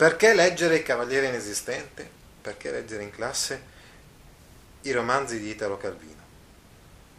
[0.00, 2.08] Perché leggere Il Cavaliere Inesistente?
[2.40, 3.62] Perché leggere in classe
[4.80, 6.22] i romanzi di Italo Calvino?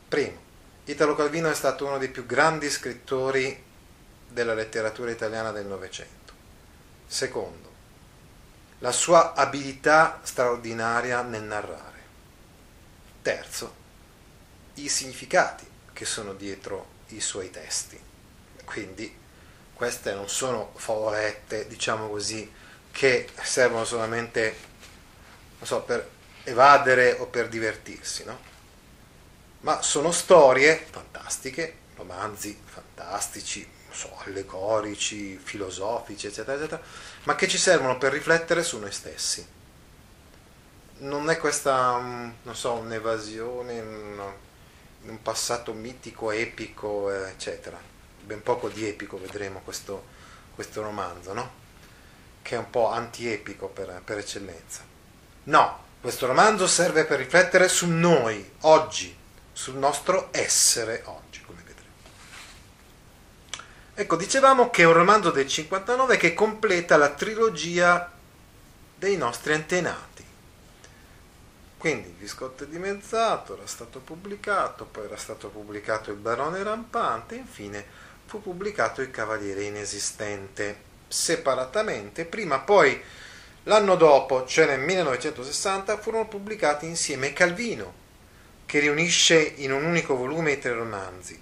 [0.09, 0.41] Primo,
[0.85, 3.63] Italo Calvino è stato uno dei più grandi scrittori
[4.27, 6.33] della letteratura italiana del Novecento.
[7.05, 7.71] Secondo,
[8.79, 11.99] la sua abilità straordinaria nel narrare.
[13.21, 13.75] Terzo,
[14.73, 18.01] i significati che sono dietro i suoi testi.
[18.65, 19.15] Quindi
[19.71, 22.60] queste non sono favolette, diciamo così,
[22.91, 24.55] che servono solamente,
[25.61, 26.07] so, per
[26.43, 28.49] evadere o per divertirsi, no?
[29.61, 36.81] Ma sono storie fantastiche, romanzi fantastici, so, allegorici, filosofici, eccetera, eccetera,
[37.23, 39.45] ma che ci servono per riflettere su noi stessi.
[40.99, 44.21] Non è questa, mm, non so, un'evasione in
[45.03, 47.79] un passato mitico, epico, eccetera.
[48.23, 50.03] Ben poco di epico vedremo questo,
[50.53, 51.60] questo romanzo, no?
[52.41, 54.81] Che è un po' antiepico per, per eccellenza.
[55.43, 59.15] No, questo romanzo serve per riflettere su noi, oggi,
[59.53, 61.89] sul nostro essere oggi, come vedremo.
[63.93, 68.11] Ecco, dicevamo che è un romanzo del 59 che completa la trilogia
[68.95, 70.25] dei nostri antenati.
[71.77, 77.83] Quindi il Visconte dimezzato era stato pubblicato, poi era stato pubblicato il Barone rampante, infine
[78.25, 82.99] fu pubblicato il Cavaliere inesistente separatamente, prima poi
[83.63, 87.99] l'anno dopo, cioè nel 1960, furono pubblicati insieme Calvino,
[88.65, 91.39] che riunisce in un unico volume i tre romanzi,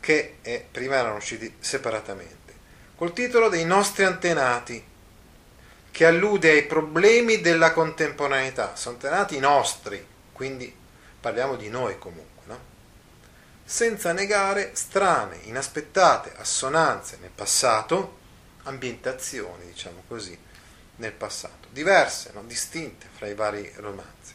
[0.00, 2.52] che eh, prima erano usciti separatamente,
[2.96, 4.84] col titolo dei nostri antenati,
[5.90, 10.74] che allude ai problemi della contemporaneità, sono antenati nostri, quindi
[11.20, 12.32] parliamo di noi comunque,
[13.72, 18.18] senza negare strane, inaspettate assonanze nel passato,
[18.64, 20.38] ambientazioni, diciamo così,
[20.96, 22.44] nel passato, diverse, no?
[22.44, 24.34] distinte fra i vari romanzi.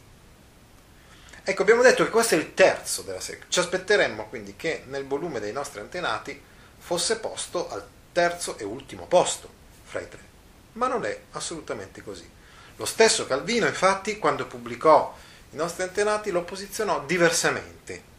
[1.44, 3.46] Ecco, abbiamo detto che questo è il terzo della serie.
[3.48, 6.42] Ci aspetteremmo quindi che nel volume dei nostri antenati
[6.78, 9.50] fosse posto al terzo e ultimo posto
[9.86, 10.20] fra i tre.
[10.74, 12.30] Ma non è assolutamente così.
[12.76, 15.16] Lo stesso Calvino, infatti, quando pubblicò
[15.52, 18.16] i nostri antenati, lo posizionò diversamente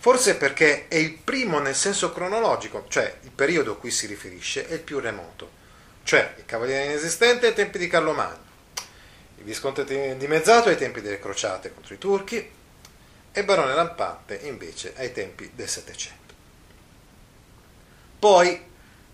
[0.00, 4.66] Forse perché è il primo nel senso cronologico, cioè il periodo a cui si riferisce
[4.66, 5.50] è il più remoto,
[6.04, 8.48] cioè il Cavaliere inesistente ai tempi di Carlo Magno,
[9.36, 9.84] il Visconte
[10.16, 12.50] dimezzato ai tempi delle crociate contro i turchi
[13.30, 16.32] e Barone Rampante invece ai tempi del Settecento.
[18.18, 18.58] Poi,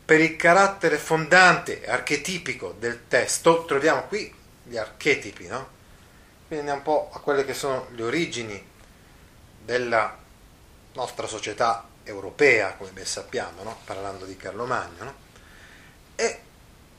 [0.04, 4.32] per il carattere fondante e archetipico del testo, troviamo qui
[4.62, 5.68] gli archetipi, no?
[6.46, 8.64] Quindi andiamo un po' a quelle che sono le origini
[9.64, 10.22] della
[10.96, 13.78] nostra società europea, come ben sappiamo, no?
[13.84, 15.14] parlando di Carlo Magno, no?
[16.16, 16.40] e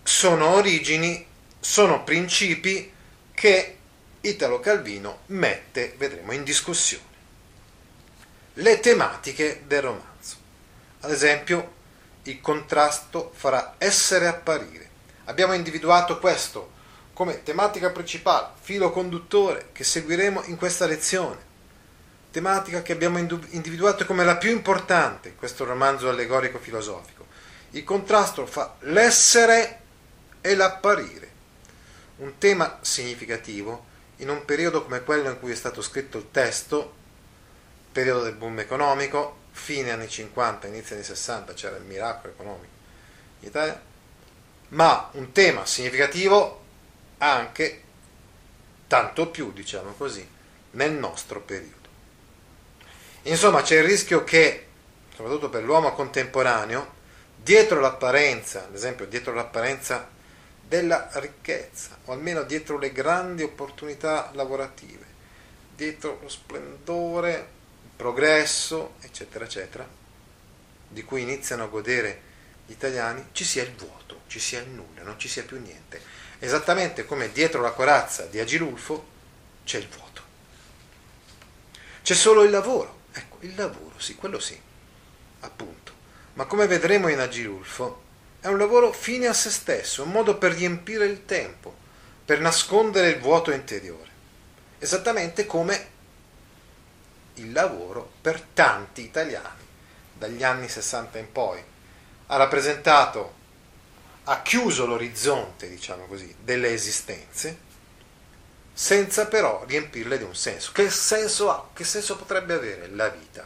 [0.03, 1.25] sono origini,
[1.59, 2.93] sono principi
[3.33, 3.77] che
[4.21, 7.05] Italo Calvino mette, vedremo, in discussione.
[8.53, 10.35] Le tematiche del romanzo.
[11.01, 11.75] Ad esempio,
[12.23, 14.89] il contrasto fra essere e apparire.
[15.25, 16.75] Abbiamo individuato questo
[17.13, 21.46] come tematica principale, filo conduttore che seguiremo in questa lezione
[22.37, 27.25] tematica che abbiamo individuato come la più importante in questo romanzo allegorico filosofico,
[27.71, 29.79] il contrasto fra l'essere
[30.39, 31.31] e l'apparire,
[32.17, 33.85] un tema significativo
[34.17, 36.93] in un periodo come quello in cui è stato scritto il testo,
[37.91, 42.73] periodo del boom economico, fine anni 50, inizio anni 60, c'era il miracolo economico
[43.39, 43.81] in Italia,
[44.69, 46.61] ma un tema significativo
[47.17, 47.81] anche
[48.85, 50.27] tanto più, diciamo così,
[50.71, 51.76] nel nostro periodo.
[53.27, 54.67] Insomma, c'è il rischio che,
[55.13, 56.95] soprattutto per l'uomo contemporaneo,
[57.35, 60.09] dietro l'apparenza, ad esempio dietro l'apparenza
[60.65, 65.05] della ricchezza, o almeno dietro le grandi opportunità lavorative,
[65.75, 67.47] dietro lo splendore,
[67.83, 69.85] il progresso, eccetera, eccetera,
[70.87, 72.21] di cui iniziano a godere
[72.65, 76.01] gli italiani, ci sia il vuoto, ci sia il nulla, non ci sia più niente.
[76.39, 79.05] Esattamente come dietro la corazza di Agilulfo
[79.65, 80.21] c'è il vuoto.
[82.03, 82.96] C'è solo il lavoro.
[83.41, 84.59] Il lavoro, sì, quello sì,
[85.41, 85.93] appunto.
[86.33, 88.03] Ma come vedremo in Agilulfo,
[88.39, 91.75] è un lavoro fine a se stesso, un modo per riempire il tempo,
[92.23, 94.09] per nascondere il vuoto interiore.
[94.79, 95.95] Esattamente come
[97.35, 99.65] il lavoro per tanti italiani
[100.13, 101.63] dagli anni 60 in poi
[102.27, 103.33] ha rappresentato,
[104.25, 107.65] ha chiuso l'orizzonte, diciamo così, delle esistenze,
[108.79, 110.71] senza però riempirle di un senso.
[110.71, 111.69] Che senso ha?
[111.73, 113.43] Che senso potrebbe avere la vita?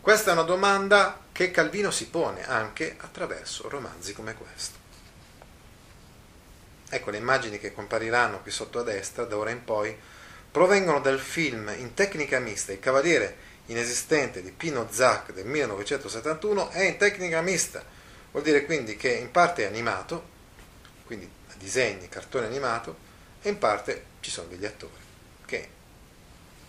[0.00, 4.78] Questa è una domanda che Calvino si pone anche attraverso romanzi come questo.
[6.88, 9.94] Ecco, le immagini che compariranno qui sotto a destra, da ora in poi,
[10.50, 13.36] provengono dal film in tecnica mista Il Cavaliere
[13.66, 17.84] inesistente di Pino Zac del 1971 è in tecnica mista,
[18.30, 20.30] vuol dire quindi che in parte è animato,
[21.04, 22.96] quindi disegni, cartone animato,
[23.42, 25.02] e in parte ci sono degli attori
[25.44, 25.68] che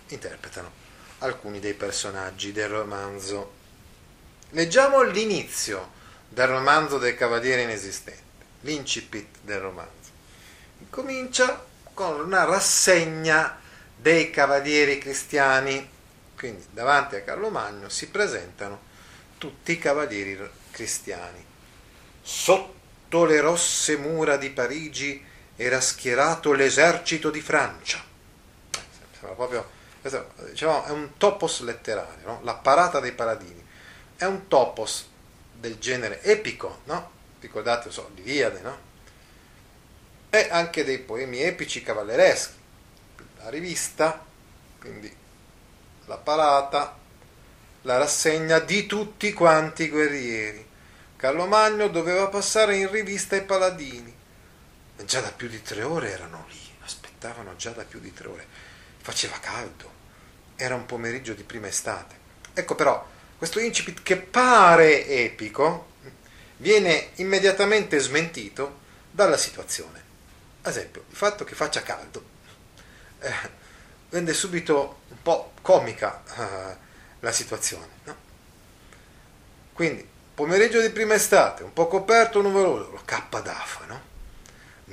[0.07, 0.71] interpretano
[1.19, 3.53] alcuni dei personaggi del romanzo.
[4.49, 5.91] Leggiamo l'inizio
[6.27, 9.91] del romanzo del Cavaliere Inesistente, l'incipit del romanzo.
[10.89, 11.63] Comincia
[11.93, 13.59] con una rassegna
[13.95, 15.89] dei cavalieri cristiani,
[16.35, 18.81] quindi davanti a Carlo Magno si presentano
[19.37, 20.37] tutti i cavalieri
[20.71, 21.43] cristiani.
[22.21, 28.03] Sotto le rosse mura di Parigi era schierato l'esercito di Francia.
[29.11, 29.69] Sembra proprio
[30.49, 32.39] diciamo, è un topos letterario, no?
[32.43, 33.65] la parata dei paladini.
[34.15, 35.09] È un topos
[35.53, 37.11] del genere epico, no?
[37.39, 38.91] Ricordate, so, l'Iliade, no?
[40.29, 42.61] E anche dei poemi epici cavallereschi.
[43.37, 44.23] La rivista,
[44.79, 45.13] quindi
[46.05, 46.97] la parata,
[47.81, 50.65] la rassegna di tutti quanti i guerrieri.
[51.15, 54.12] Carlo Magno doveva passare in rivista i paladini.
[54.97, 58.47] Già da più di tre ore erano lì, aspettavano già da più di tre ore.
[59.01, 60.01] Faceva caldo
[60.55, 62.15] era un pomeriggio di prima estate.
[62.53, 63.05] Ecco però,
[63.37, 65.91] questo incipit che pare epico
[66.57, 68.79] viene immediatamente smentito
[69.11, 70.01] dalla situazione.
[70.61, 72.23] Ad esempio, il fatto che faccia caldo
[73.19, 73.33] eh,
[74.09, 76.77] rende subito un po' comica eh,
[77.19, 77.89] la situazione.
[78.03, 78.15] No?
[79.73, 84.11] Quindi, pomeriggio di prima estate, un po' coperto, nuvoloso, lo cappa d'afa, no?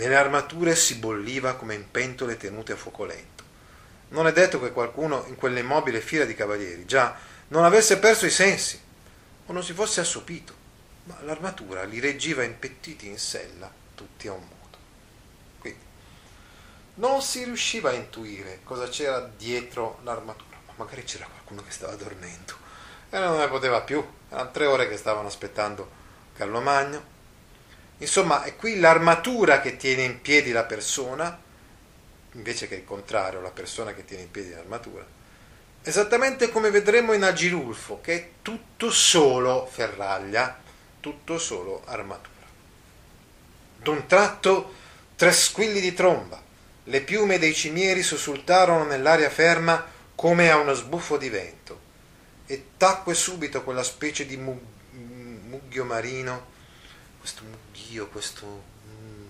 [0.00, 3.40] Nelle armature si bolliva come in pentole tenute a fuoco lento
[4.10, 7.16] non è detto che qualcuno in quell'immobile fila di cavalieri già
[7.48, 8.80] non avesse perso i sensi
[9.46, 10.54] o non si fosse assopito,
[11.04, 14.78] ma l'armatura li reggiva impettiti in sella tutti a un modo.
[15.58, 15.84] Quindi
[16.94, 21.94] non si riusciva a intuire cosa c'era dietro l'armatura, ma magari c'era qualcuno che stava
[21.94, 22.54] dormendo
[23.10, 25.98] e non ne poteva più, erano tre ore che stavano aspettando
[26.34, 27.18] Carlo Magno.
[28.00, 31.48] Insomma, è qui l'armatura che tiene in piedi la persona
[32.32, 35.04] invece che il contrario, la persona che tiene in piedi l'armatura.
[35.82, 40.60] Esattamente come vedremo in Agilulfo, che è tutto solo ferraglia,
[41.00, 42.28] tutto solo armatura.
[43.78, 44.74] D'un tratto
[45.16, 46.40] tre squilli di tromba,
[46.84, 51.88] le piume dei cimieri sussultarono nell'aria ferma come a uno sbuffo di vento,
[52.46, 56.58] e tacque subito quella specie di mughio marino,
[57.20, 59.28] questo mughio, questo, mm,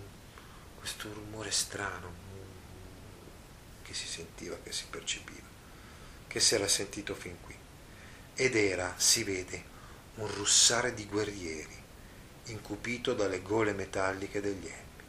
[0.79, 2.13] questo rumore strano,
[3.83, 5.47] che si sentiva, che si percepiva,
[6.27, 7.55] che si era sentito fin qui.
[8.33, 9.63] Ed era, si vede,
[10.15, 11.83] un russare di guerrieri,
[12.45, 15.03] incupito dalle gole metalliche degli empi.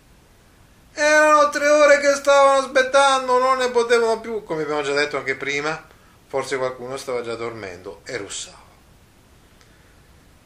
[0.94, 5.36] Erano tre ore che stavano aspettando, non ne potevano più, come abbiamo già detto anche
[5.36, 5.86] prima,
[6.26, 8.61] forse qualcuno stava già dormendo e russava.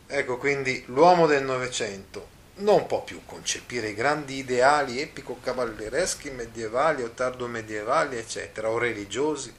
[0.08, 7.10] Ecco quindi l'uomo del Novecento non può più concepire i grandi ideali epico-cavallereschi medievali o
[7.10, 9.52] tardo-medievali, eccetera, o religiosi,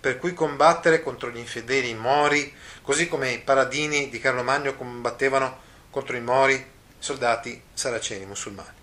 [0.00, 5.60] per cui combattere contro gli infedeli mori, così come i paradini di Carlo Magno combattevano
[5.90, 6.64] contro i mori,
[6.98, 8.76] soldati saraceni musulmani.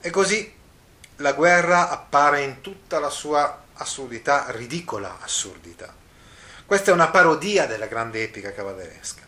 [0.00, 0.52] E così
[1.16, 5.99] la guerra appare in tutta la sua assurdità, ridicola assurdità.
[6.70, 9.22] Questa è una parodia della grande epica cavalleresca.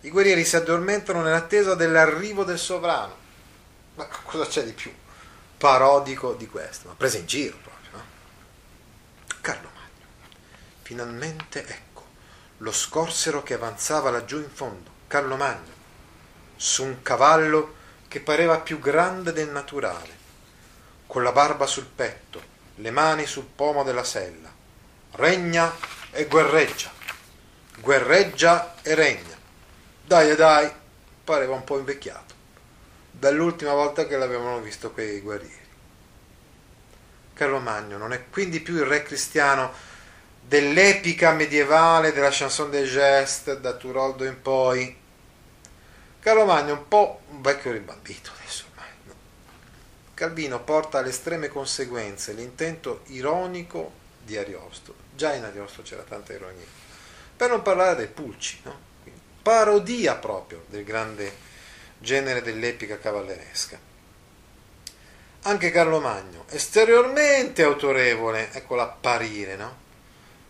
[0.00, 3.14] I guerrieri si addormentano nell'attesa dell'arrivo del sovrano.
[3.94, 4.92] Ma cosa c'è di più
[5.56, 7.90] parodico di questo, ma presa in giro proprio.
[7.92, 8.02] No?
[9.40, 10.06] Carlo Magno,
[10.82, 12.06] finalmente ecco,
[12.56, 15.74] lo scorsero che avanzava laggiù in fondo, Carlo Magno,
[16.56, 17.76] su un cavallo
[18.08, 20.16] che pareva più grande del naturale,
[21.06, 22.42] con la barba sul petto,
[22.74, 24.52] le mani sul pomo della sella.
[25.12, 25.72] Regna
[26.10, 26.90] e guerreggia,
[27.80, 29.36] guerreggia e regna.
[30.04, 30.70] Dai e dai,
[31.24, 32.34] pareva un po' invecchiato,
[33.10, 35.66] dall'ultima volta che l'avevano visto quei guerrieri.
[37.34, 39.72] Carlo Magno non è quindi più il re cristiano
[40.40, 44.96] dell'epica medievale della chanson des gestes da Turoldo in poi.
[46.20, 48.66] Carlo Magno è un po' un vecchio ribambito adesso?
[50.18, 53.92] Calvino porta alle estreme conseguenze l'intento ironico
[54.24, 54.92] di Ariosto.
[55.18, 56.64] Già in Ariosto c'era tanta ironia.
[57.36, 58.78] Per non parlare dei pulci, no?
[59.42, 61.36] parodia proprio del grande
[61.98, 63.76] genere dell'epica cavalleresca.
[65.42, 69.76] Anche Carlo Magno, esteriormente autorevole, ecco l'apparire, no?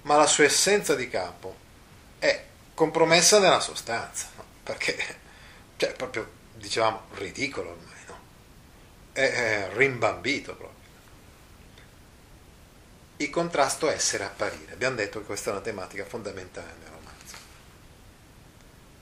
[0.02, 1.56] Ma la sua essenza di capo
[2.18, 2.44] è
[2.74, 4.44] compromessa nella sostanza, no?
[4.64, 4.98] Perché,
[5.78, 8.18] cioè, proprio, dicevamo, ridicolo ormai, no?
[9.12, 10.77] È, è rimbambito proprio.
[13.20, 14.72] Il contrasto essere apparire.
[14.72, 17.34] Abbiamo detto che questa è una tematica fondamentale nel romanzo.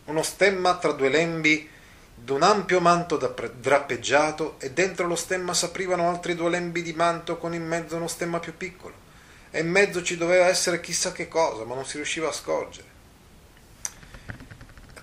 [0.06, 1.68] Uno stemma tra due lembi
[2.14, 7.52] d'un ampio manto drappeggiato e dentro lo stemma s'aprivano altri due lembi di manto con
[7.52, 9.04] in mezzo uno stemma più piccolo
[9.50, 12.88] e in mezzo ci doveva essere chissà che cosa, ma non si riusciva a scorgere.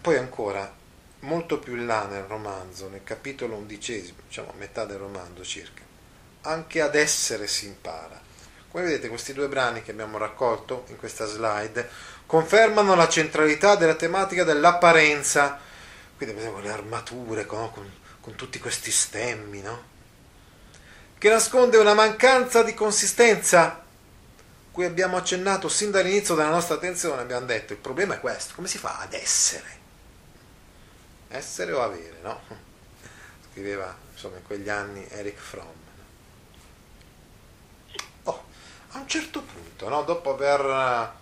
[0.02, 0.72] Poi ancora,
[1.20, 5.84] molto più in là nel romanzo, nel capitolo undicesimo, diciamo a metà del romanzo circa,
[6.42, 8.20] anche ad essere si impara.
[8.74, 11.88] Come vedete questi due brani che abbiamo raccolto in questa slide
[12.26, 15.60] confermano la centralità della tematica dell'apparenza,
[16.18, 17.70] quindi vediamo le armature no?
[17.70, 17.88] con,
[18.20, 19.84] con, tutti questi stemmi, no?
[21.20, 23.84] che nasconde una mancanza di consistenza
[24.72, 28.68] cui abbiamo accennato sin dall'inizio della nostra attenzione, abbiamo detto il problema è questo, come
[28.68, 29.82] si fa ad essere?
[31.28, 32.42] Essere o avere, no?
[33.52, 35.82] Scriveva insomma in quegli anni Eric Fromm.
[38.24, 38.46] Oh,
[38.94, 40.04] a un certo punto, no?
[40.04, 41.14] dopo aver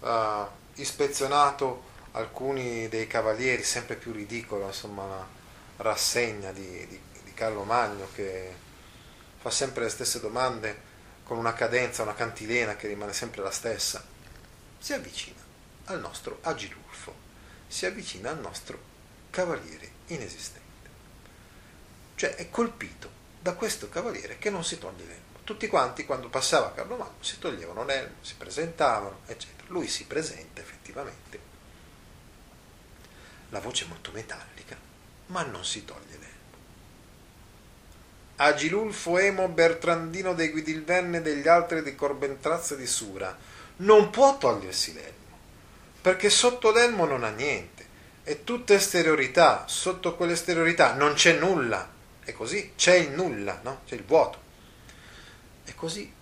[0.00, 5.26] uh, ispezionato alcuni dei cavalieri, sempre più ridicolo, insomma, la
[5.78, 8.54] rassegna di, di, di Carlo Magno che
[9.38, 10.88] fa sempre le stesse domande
[11.24, 14.04] con una cadenza, una cantilena che rimane sempre la stessa,
[14.78, 15.40] si avvicina
[15.84, 17.14] al nostro Agilulfo,
[17.66, 18.78] si avvicina al nostro
[19.30, 20.68] cavaliere inesistente.
[22.16, 23.08] Cioè è colpito
[23.40, 25.29] da questo cavaliere che non si toglie l'elmo.
[25.50, 29.64] Tutti quanti quando passava Carlo Magno si toglievano l'elmo, si presentavano, eccetera.
[29.66, 31.40] Lui si presenta effettivamente
[33.48, 34.76] la voce molto metallica,
[35.26, 36.56] ma non si toglie l'elmo.
[38.36, 43.36] Agilulfo Emo Bertrandino dei Guidilvenne degli altri di Corbentrazza di Sura
[43.78, 45.36] non può togliersi l'elmo,
[46.00, 47.84] perché sotto l'elmo non ha niente,
[48.22, 51.90] è tutta esteriorità, sotto quell'esteriorità non c'è nulla,
[52.22, 53.80] è così, c'è il nulla, no?
[53.84, 54.46] c'è il vuoto.
[55.64, 56.12] E così,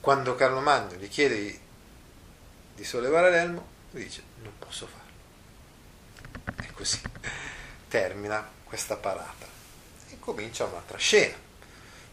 [0.00, 1.60] quando Carlo Magno gli chiede
[2.74, 6.62] di sollevare l'elmo, lui dice non posso farlo.
[6.62, 7.00] E così
[7.88, 9.46] termina questa parata.
[10.08, 11.36] E comincia un'altra scena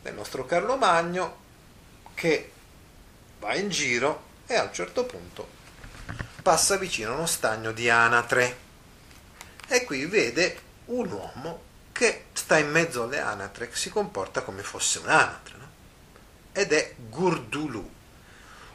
[0.01, 1.41] del nostro Carlo Magno
[2.13, 2.51] che
[3.39, 5.62] va in giro e a un certo punto
[6.41, 8.57] passa vicino a uno stagno di anatre
[9.67, 11.62] e qui vede un uomo
[11.93, 15.62] che sta in mezzo alle anatre, che si comporta come fosse un'anatre?
[16.53, 17.91] Ed è Gurdulu.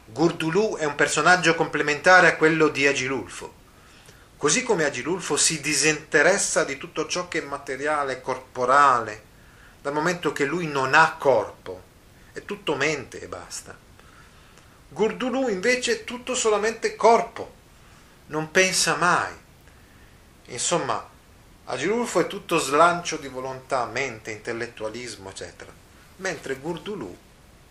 [0.05, 3.53] Gurdulu è un personaggio complementare a quello di Agilulfo.
[4.37, 9.23] Così come Agilulfo si disinteressa di tutto ciò che è materiale, corporale,
[9.81, 11.81] dal momento che lui non ha corpo,
[12.33, 13.77] è tutto mente e basta.
[14.89, 17.53] Gurdulu invece è tutto solamente corpo,
[18.27, 19.33] non pensa mai.
[20.45, 21.07] Insomma,
[21.65, 25.71] Agilulfo è tutto slancio di volontà, mente, intellettualismo, eccetera,
[26.17, 27.17] mentre Gurdulu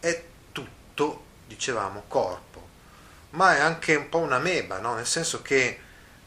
[0.01, 2.67] è tutto, dicevamo, corpo,
[3.31, 4.95] ma è anche un po' una meba, no?
[4.95, 5.81] nel senso che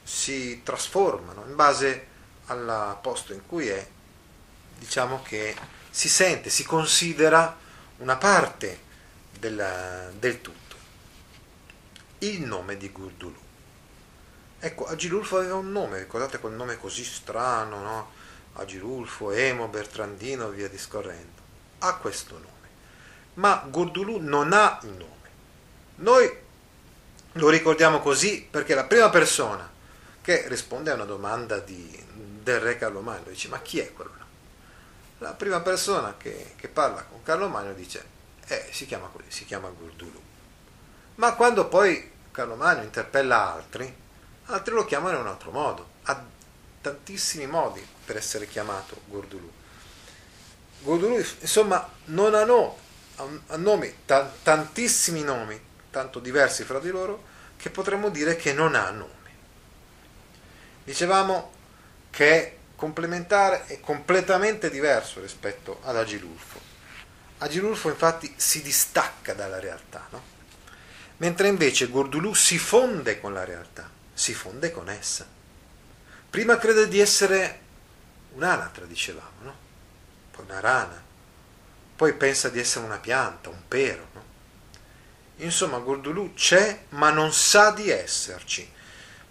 [0.03, 2.07] si trasformano in base
[2.45, 3.87] al posto in cui è,
[4.77, 5.55] diciamo che
[5.89, 7.57] si sente, si considera
[7.97, 8.79] una parte
[9.37, 10.59] del, del tutto.
[12.19, 13.39] Il nome di Gurdulu.
[14.59, 18.11] Ecco, Agilulfo aveva un nome, ricordate quel nome così strano, no?
[18.53, 21.41] Agilulfo, Emo, Bertrandino, via discorrendo.
[21.79, 22.60] Ha questo nome.
[23.41, 25.29] Ma Gurdulu non ha il nome.
[25.95, 26.37] Noi
[27.33, 29.69] lo ricordiamo così perché la prima persona
[30.21, 32.05] che risponde a una domanda di,
[32.41, 34.19] del re Carlomagno, dice ma chi è quello
[35.21, 38.03] la prima persona che, che parla con Carlo Magno dice,
[38.47, 40.19] eh, si chiama così, si chiama Gurdulu.
[41.15, 43.95] Ma quando poi Carlo Magno interpella altri,
[44.45, 46.23] altri lo chiamano in un altro modo, ha
[46.81, 49.51] tantissimi modi per essere chiamato Gurdulu.
[50.79, 52.73] Gurdulu, insomma, non ha nome,
[53.15, 57.23] ha nomi, t- tantissimi nomi, tanto diversi fra di loro,
[57.57, 59.29] che potremmo dire che non ha nome.
[60.83, 61.51] Dicevamo
[62.09, 66.59] che è complementare e completamente diverso rispetto ad Agilulfo.
[67.37, 70.23] Agilulfo infatti si distacca dalla realtà, no?
[71.17, 75.27] mentre invece Gordulù si fonde con la realtà, si fonde con essa.
[76.29, 77.59] Prima crede di essere
[78.33, 79.55] un'anatra, dicevamo, no?
[80.31, 81.03] poi una rana,
[82.01, 84.07] poi pensa di essere una pianta, un pero.
[84.13, 84.23] No?
[85.35, 88.67] Insomma, Gordulù c'è ma non sa di esserci,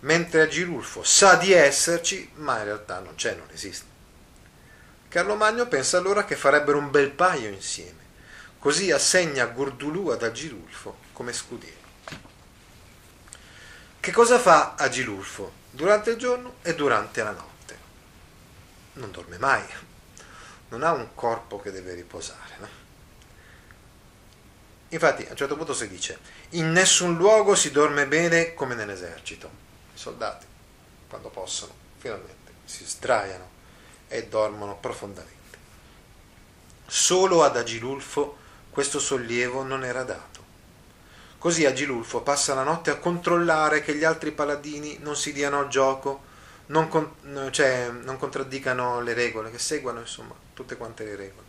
[0.00, 3.86] mentre Agilulfo sa di esserci ma in realtà non c'è, non esiste.
[5.08, 8.04] Carlo Magno pensa allora che farebbero un bel paio insieme,
[8.60, 11.88] così assegna Gordulù ad Agilulfo come scudiero.
[13.98, 17.78] Che cosa fa Agilulfo durante il giorno e durante la notte?
[18.92, 19.64] Non dorme mai,
[20.70, 22.54] non ha un corpo che deve riposare.
[22.58, 22.68] No?
[24.88, 26.18] Infatti a un certo punto si dice,
[26.50, 29.48] in nessun luogo si dorme bene come nell'esercito.
[29.94, 30.46] I soldati,
[31.08, 33.48] quando possono, finalmente si sdraiano
[34.08, 35.38] e dormono profondamente.
[36.86, 38.38] Solo ad Agilulfo
[38.70, 40.38] questo sollievo non era dato.
[41.38, 45.68] Così Agilulfo passa la notte a controllare che gli altri paladini non si diano al
[45.68, 46.28] gioco,
[46.66, 51.46] non, con, cioè, non contraddicano le regole, che seguano insomma tutte quante le regole.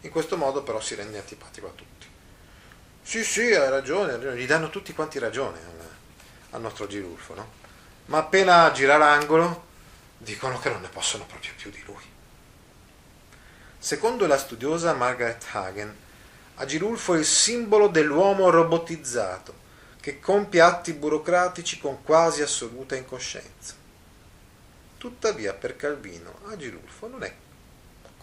[0.00, 2.06] In questo modo però si rende antipatico a tutti.
[3.02, 4.40] Sì, sì, hai ragione, hai ragione.
[4.40, 5.88] gli danno tutti quanti ragione al,
[6.50, 7.50] al nostro Agilulfo, no?
[8.06, 9.66] Ma appena gira l'angolo
[10.18, 12.02] dicono che non ne possono proprio più di lui.
[13.78, 15.96] Secondo la studiosa Margaret Hagen,
[16.56, 19.66] Agilulfo è il simbolo dell'uomo robotizzato
[20.00, 23.74] che compie atti burocratici con quasi assoluta incoscienza.
[24.96, 27.32] Tuttavia per Calvino Agilulfo non è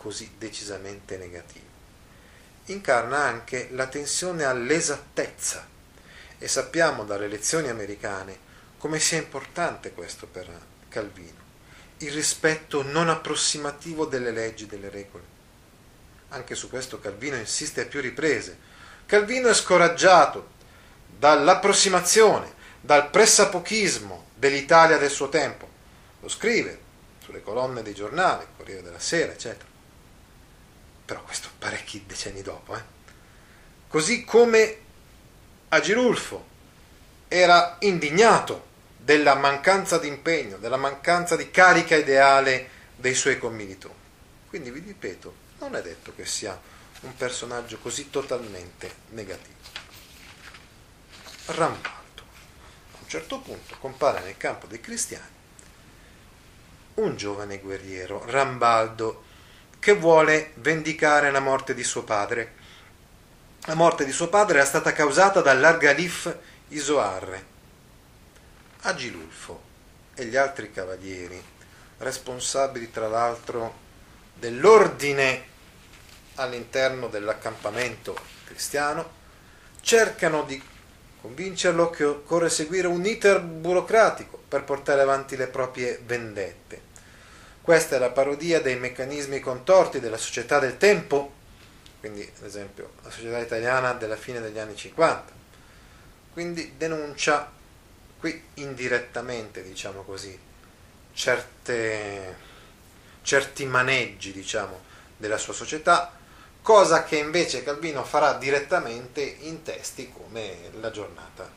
[0.06, 1.66] così decisamente negativo.
[2.66, 5.68] Incarna anche la tensione all'esattezza
[6.38, 8.38] e sappiamo dalle lezioni americane
[8.78, 10.48] come sia importante questo per
[10.90, 11.42] Calvino,
[11.98, 15.24] il rispetto non approssimativo delle leggi e delle regole.
[16.30, 18.56] Anche su questo Calvino insiste a più riprese.
[19.08, 20.50] Calvino è scoraggiato
[21.18, 25.68] dall'approssimazione, dal pressapochismo dell'Italia del suo tempo.
[26.20, 26.80] Lo scrive
[27.24, 29.74] sulle colonne dei giornali, Corriere della Sera, eccetera.
[31.06, 32.76] Però questo parecchi decenni dopo.
[32.76, 32.82] Eh?
[33.88, 34.78] Così come
[35.70, 36.54] Agilulfo
[37.28, 43.94] era indignato della mancanza di impegno, della mancanza di carica ideale dei suoi commilitori.
[44.48, 46.60] Quindi vi ripeto, non è detto che sia
[47.02, 49.54] un personaggio così totalmente negativo.
[51.48, 52.24] Rambaldo.
[52.94, 55.34] A un certo punto compare nel campo dei cristiani
[56.96, 59.25] un giovane guerriero, Rambaldo,
[59.86, 62.54] che vuole vendicare la morte di suo padre.
[63.66, 66.36] La morte di suo padre era stata causata dall'Argalif
[66.70, 67.46] Isoarre.
[68.82, 69.62] Agilulfo
[70.16, 71.40] e gli altri cavalieri,
[72.00, 73.76] responsabili tra l'altro
[74.34, 75.44] dell'ordine
[76.38, 79.08] all'interno dell'accampamento cristiano,
[79.82, 80.60] cercano di
[81.22, 86.94] convincerlo che occorre seguire un iter burocratico per portare avanti le proprie vendette.
[87.66, 91.34] Questa è la parodia dei meccanismi contorti della società del tempo,
[92.00, 95.34] quindi ad esempio la società italiana della fine degli anni 50.
[96.32, 97.52] Quindi denuncia
[98.20, 100.38] qui indirettamente, diciamo così,
[101.12, 102.36] certe,
[103.24, 104.84] certi maneggi, diciamo,
[105.18, 106.14] della sua società
[106.62, 111.50] cosa che invece Calvino farà direttamente in testi come La giornata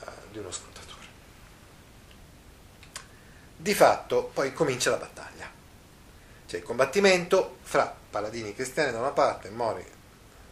[0.00, 0.69] eh, di uno scrutatore.
[3.60, 5.46] Di fatto poi comincia la battaglia,
[6.48, 9.84] c'è il combattimento fra paladini cristiani da una parte e mori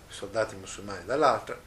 [0.08, 1.58] soldati musulmani dall'altra.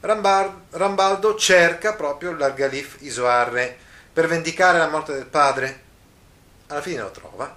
[0.00, 3.74] Rambaldo cerca proprio l'Argalif Isoarre
[4.12, 5.82] per vendicare la morte del padre.
[6.66, 7.56] Alla fine lo trova,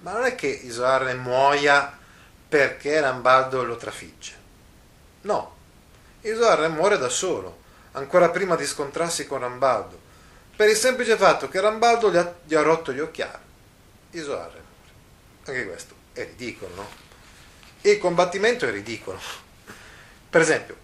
[0.00, 1.98] ma non è che Isoarre muoia
[2.48, 4.32] perché Rambaldo lo trafigge.
[5.20, 5.54] No,
[6.22, 7.58] Isoarre muore da solo,
[7.92, 10.04] ancora prima di scontrarsi con Rambaldo,
[10.56, 13.44] per il semplice fatto che Rambaldo gli ha, gli ha rotto gli occhiali.
[14.12, 14.64] Isoarre.
[15.44, 16.88] Anche questo è ridicolo, no?
[17.82, 19.20] Il combattimento è ridicolo.
[20.30, 20.76] Per esempio,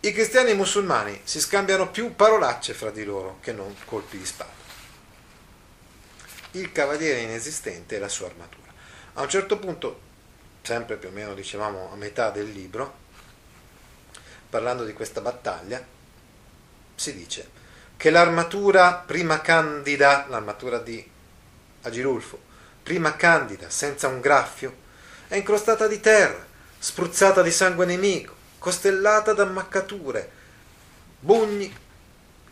[0.00, 4.16] i cristiani e i musulmani si scambiano più parolacce fra di loro che non colpi
[4.16, 4.54] di spada.
[6.52, 8.72] Il cavaliere inesistente è la sua armatura.
[9.14, 10.00] A un certo punto
[10.62, 13.04] sempre più o meno dicevamo a metà del libro,
[14.48, 15.84] parlando di questa battaglia,
[16.94, 17.64] si dice
[17.96, 21.04] che l'armatura prima candida, l'armatura di
[21.82, 22.38] Agilulfo,
[22.82, 24.84] prima candida, senza un graffio,
[25.28, 26.44] è incrostata di terra,
[26.78, 30.30] spruzzata di sangue nemico, costellata da ammaccature,
[31.18, 31.74] bugni,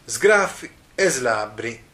[0.04, 1.84] sgraffi e slabri.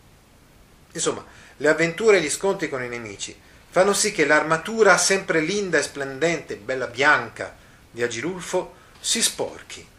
[0.92, 1.24] Insomma,
[1.56, 5.82] le avventure e gli scontri con i nemici fanno sì che l'armatura sempre linda e
[5.82, 7.54] splendente, bella bianca
[7.90, 9.89] di Agilulfo si sporchi.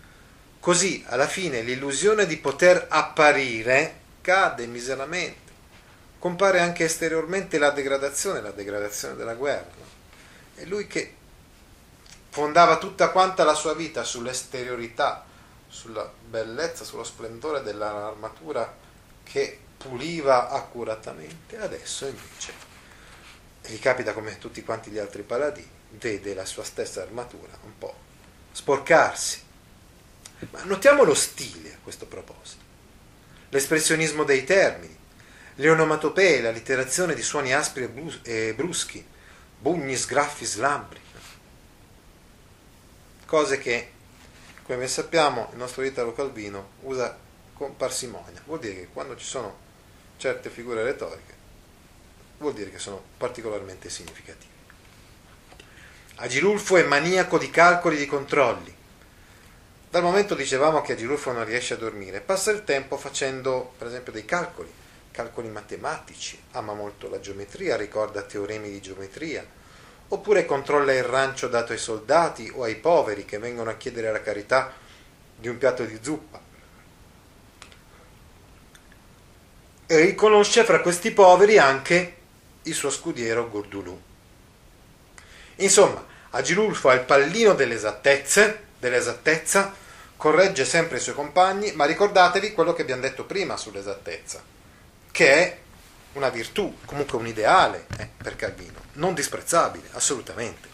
[0.61, 5.51] Così alla fine l'illusione di poter apparire cade miseramente.
[6.19, 9.89] Compare anche esteriormente la degradazione, la degradazione della guerra.
[10.53, 11.15] E lui che
[12.29, 15.25] fondava tutta quanta la sua vita sull'esteriorità,
[15.67, 18.71] sulla bellezza, sullo splendore dell'armatura
[19.23, 22.53] che puliva accuratamente, adesso invece
[23.65, 27.95] gli capita come tutti quanti gli altri paladini, vede la sua stessa armatura un po'
[28.51, 29.49] sporcarsi.
[30.49, 32.63] Ma notiamo lo stile a questo proposito,
[33.49, 34.97] l'espressionismo dei termini,
[35.55, 39.05] le onomatopee, la literazione di suoni aspri e bruschi,
[39.59, 40.99] bugni, sgraffi, slambri,
[43.25, 43.91] cose che,
[44.63, 47.17] come sappiamo, il nostro Italo Calvino usa
[47.53, 48.41] con parsimonia.
[48.45, 49.57] Vuol dire che quando ci sono
[50.17, 51.33] certe figure retoriche,
[52.39, 54.51] vuol dire che sono particolarmente significative.
[56.15, 58.75] Agilulfo è maniaco di calcoli e di controlli.
[59.91, 64.13] Dal momento dicevamo che Agilulfo non riesce a dormire, passa il tempo facendo per esempio
[64.13, 64.71] dei calcoli,
[65.11, 69.45] calcoli matematici, ama molto la geometria, ricorda teoremi di geometria,
[70.07, 74.21] oppure controlla il rancio dato ai soldati o ai poveri che vengono a chiedere la
[74.21, 74.71] carità
[75.35, 76.39] di un piatto di zuppa.
[79.87, 82.15] E riconosce fra questi poveri anche
[82.61, 84.01] il suo scudiero Gordulù.
[85.57, 89.79] Insomma, Agilulfo ha il pallino dell'esattezza, dell'esattezza,
[90.21, 94.43] corregge sempre i suoi compagni, ma ricordatevi quello che abbiamo detto prima sull'esattezza,
[95.09, 95.59] che è
[96.13, 100.69] una virtù, comunque un ideale eh, per Calvino, non disprezzabile, assolutamente.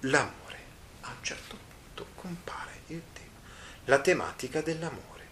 [0.00, 0.58] L'amore,
[1.00, 3.38] a un certo punto compare il tema,
[3.86, 5.26] la tematica dell'amore,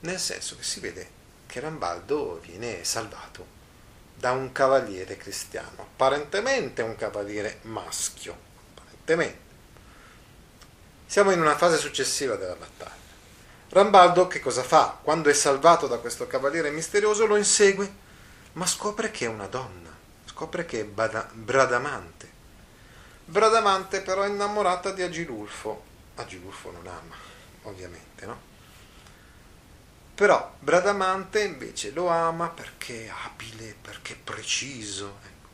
[0.00, 1.10] nel senso che si vede
[1.46, 3.46] che Rambaldo viene salvato
[4.14, 8.34] da un cavaliere cristiano, apparentemente un cavaliere maschio,
[8.70, 9.43] apparentemente.
[11.14, 12.90] Siamo in una fase successiva della battaglia.
[13.68, 14.98] Rambaldo che cosa fa?
[15.00, 17.88] Quando è salvato da questo cavaliere misterioso lo insegue,
[18.54, 22.28] ma scopre che è una donna, scopre che è Bada- Bradamante.
[23.26, 25.84] Bradamante però è innamorata di Agilulfo.
[26.16, 27.14] Agilulfo non ama,
[27.62, 28.40] ovviamente, no?
[30.16, 35.18] Però Bradamante invece lo ama perché è abile, perché è preciso.
[35.22, 35.48] Ecco.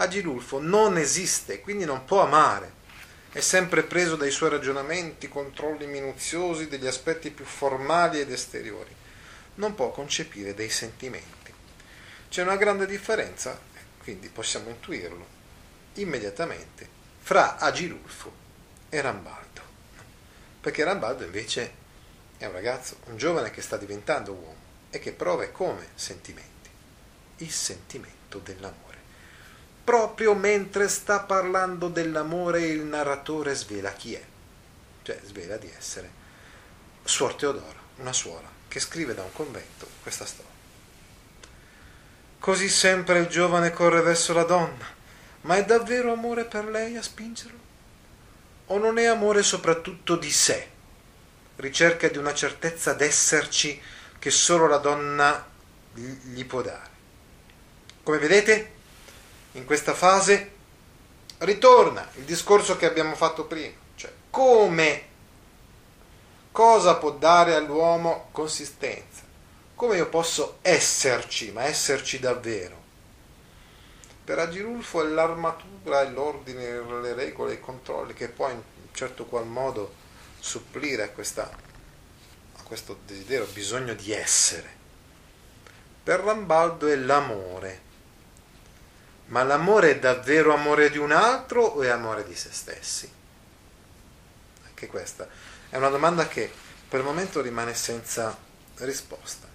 [0.00, 2.75] Agilulfo non esiste, quindi non può amare.
[3.36, 8.90] È sempre preso dai suoi ragionamenti, controlli minuziosi degli aspetti più formali ed esteriori.
[9.56, 11.52] Non può concepire dei sentimenti.
[12.30, 13.60] C'è una grande differenza,
[14.02, 15.26] quindi possiamo intuirlo
[15.96, 18.32] immediatamente, fra Agilulfo
[18.88, 19.60] e Rambaldo.
[20.58, 21.72] Perché Rambaldo invece
[22.38, 24.56] è un ragazzo, un giovane che sta diventando uomo
[24.88, 26.70] e che prova come sentimenti?
[27.36, 28.85] Il sentimento dell'amore.
[29.86, 34.22] Proprio mentre sta parlando dell'amore il narratore svela chi è,
[35.02, 36.10] cioè svela di essere
[37.04, 40.50] Suor Teodora, una suora che scrive da un convento questa storia.
[42.40, 44.86] Così sempre il giovane corre verso la donna,
[45.42, 47.58] ma è davvero amore per lei a spingerlo?
[48.66, 50.74] O non è amore soprattutto di sé?
[51.56, 53.80] ricerca di una certezza d'esserci
[54.18, 55.46] che solo la donna
[55.94, 56.90] gli può dare.
[58.02, 58.72] Come vedete,
[59.56, 60.52] in questa fase
[61.38, 65.04] ritorna il discorso che abbiamo fatto prima, cioè come,
[66.52, 69.22] cosa può dare all'uomo consistenza,
[69.74, 72.84] come io posso esserci, ma esserci davvero.
[74.24, 79.46] Per Agirulfo è l'armatura, è l'ordine, le regole, i controlli che poi in certo qual
[79.46, 79.94] modo
[80.40, 84.74] supplire a, questa, a questo desiderio, bisogno di essere.
[86.02, 87.84] Per Rambaldo è l'amore.
[89.26, 93.10] Ma l'amore è davvero amore di un altro o è amore di se stessi?
[94.66, 95.26] Anche questa
[95.68, 96.50] è una domanda che
[96.88, 98.36] per il momento rimane senza
[98.76, 99.48] risposta.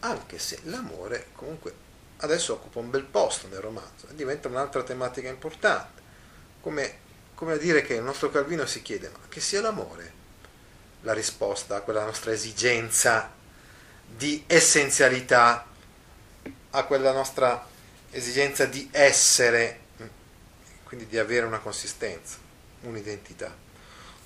[0.00, 6.02] Anche se l'amore comunque adesso occupa un bel posto nel romanzo diventa un'altra tematica importante,
[6.60, 7.08] come
[7.40, 10.12] come a dire che il nostro Calvino si chiede, ma che sia l'amore
[11.00, 13.32] la risposta a quella nostra esigenza
[14.06, 15.64] di essenzialità,
[16.68, 17.66] a quella nostra
[18.10, 19.80] esigenza di essere,
[20.84, 22.38] quindi di avere una consistenza,
[22.82, 23.54] un'identità.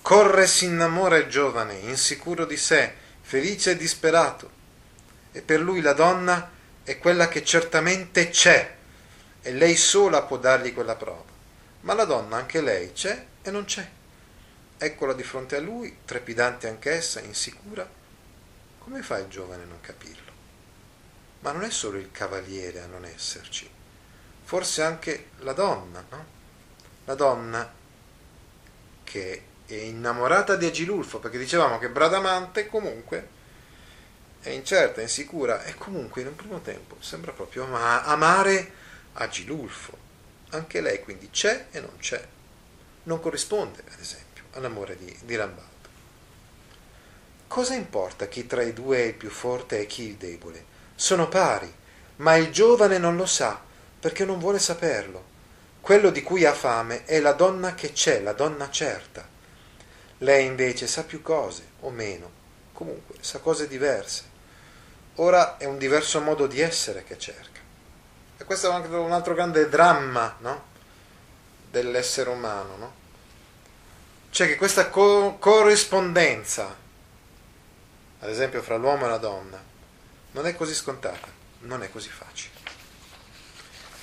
[0.01, 4.51] Corre si innamora il giovane, insicuro di sé, felice e disperato,
[5.33, 6.51] e per lui la donna
[6.83, 8.77] è quella che certamente c'è,
[9.43, 11.33] e lei sola può dargli quella prova.
[11.81, 13.87] Ma la donna, anche lei, c'è e non c'è.
[14.79, 17.89] Eccola di fronte a lui, trepidante anch'essa, insicura.
[18.79, 20.34] Come fa il giovane a non capirlo?
[21.45, 23.69] Ma non è solo il cavaliere a non esserci,
[24.45, 26.25] forse anche la donna, no?
[27.05, 27.71] La donna
[29.05, 33.29] che è innamorata di Agilulfo, perché dicevamo che Bradamante comunque
[34.41, 38.73] è incerta, insicura e comunque in un primo tempo sembra proprio amare
[39.13, 39.99] Agilulfo.
[40.49, 42.27] Anche lei quindi c'è e non c'è.
[43.03, 45.73] Non corrisponde, ad esempio, all'amore di, di Rambaldo.
[47.49, 50.73] Cosa importa chi tra i due è il più forte e chi il debole?
[50.95, 51.73] Sono pari,
[52.17, 53.61] ma il giovane non lo sa
[53.99, 55.33] perché non vuole saperlo.
[55.81, 59.27] Quello di cui ha fame è la donna che c'è, la donna certa.
[60.19, 62.31] Lei invece sa più cose, o meno,
[62.73, 64.23] comunque sa cose diverse.
[65.17, 67.61] Ora è un diverso modo di essere che cerca.
[68.37, 70.65] E questo è anche un altro grande dramma no?
[71.71, 72.77] dell'essere umano.
[72.77, 72.93] No?
[74.31, 76.75] Cioè che questa co- corrispondenza,
[78.21, 79.63] ad esempio fra l'uomo e la donna,
[80.35, 81.29] non è così scontata,
[81.61, 82.53] non è così facile.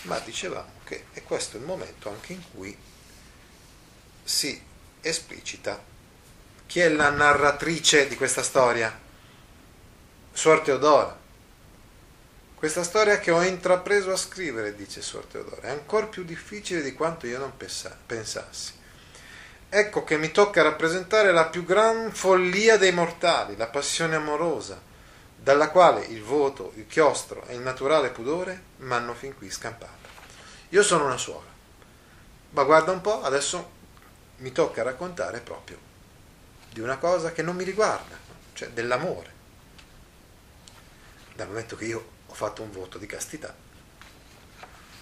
[0.04, 2.76] Ma dicevamo che è questo il momento anche in cui
[4.24, 4.62] si
[5.02, 5.82] esplicita
[6.65, 8.98] chi è la narratrice di questa storia?
[10.32, 11.20] Suor Teodora.
[12.56, 16.94] Questa storia che ho intrapreso a scrivere, dice Suor Teodora, è ancora più difficile di
[16.94, 18.72] quanto io non pensassi.
[19.67, 24.89] Ecco che mi tocca rappresentare la più gran follia dei mortali, la passione amorosa,
[25.42, 30.08] dalla quale il voto, il chiostro e il naturale pudore m'hanno fin qui scampata.
[30.70, 31.48] Io sono una suora,
[32.52, 33.72] ma guarda un po', adesso
[34.38, 35.80] mi tocca raccontare proprio
[36.72, 38.16] di una cosa che non mi riguarda,
[38.54, 39.34] cioè dell'amore,
[41.34, 43.54] dal momento che io ho fatto un voto di castità.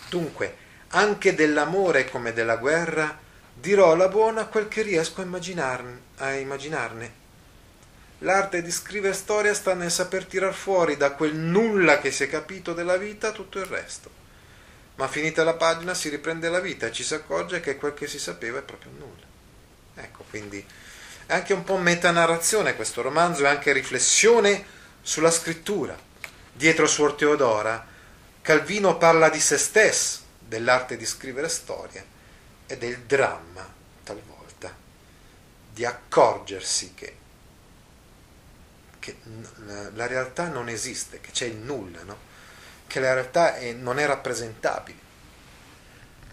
[0.07, 0.55] Dunque,
[0.91, 3.19] anche dell'amore come della guerra,
[3.53, 6.01] dirò alla buona quel che riesco a, immaginarne.
[6.19, 7.18] A immaginarne.
[8.19, 12.29] L'arte di scrivere storia sta nel saper tirar fuori da quel nulla che si è
[12.29, 14.09] capito della vita tutto il resto.
[14.95, 18.07] Ma finita la pagina si riprende la vita e ci si accorge che quel che
[18.07, 19.25] si sapeva è proprio nulla.
[19.95, 20.65] Ecco, quindi
[21.25, 24.65] è anche un po' metanarrazione questo romanzo, è anche riflessione
[25.01, 25.97] sulla scrittura.
[26.51, 27.87] Dietro Suor Teodora,
[28.41, 32.03] Calvino parla di se stesso, dell'arte di scrivere storia
[32.65, 33.65] e del dramma,
[34.03, 34.75] talvolta,
[35.71, 37.15] di accorgersi che,
[38.99, 39.17] che
[39.93, 42.17] la realtà non esiste, che c'è il nulla, no?
[42.87, 44.97] che la realtà è, non è rappresentabile,